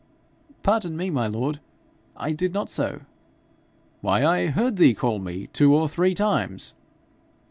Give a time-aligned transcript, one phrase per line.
[0.63, 1.59] 'Pardon me, my lord;
[2.17, 3.01] I did not so.'
[4.01, 6.73] 'Why, I heard thee call me two or three times!'